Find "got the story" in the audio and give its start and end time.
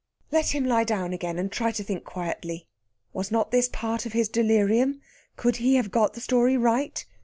5.91-6.57